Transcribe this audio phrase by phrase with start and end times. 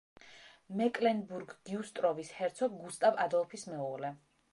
[0.79, 4.11] მეკლენბურგ-გიუსტროვის ჰერცოგ გუსტავ ადოლფის მეუღლე.